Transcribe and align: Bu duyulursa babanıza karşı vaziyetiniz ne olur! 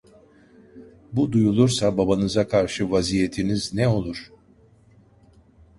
Bu 1.13 1.31
duyulursa 1.31 1.97
babanıza 1.97 2.47
karşı 2.47 2.91
vaziyetiniz 2.91 3.73
ne 3.73 3.87
olur! 3.87 4.31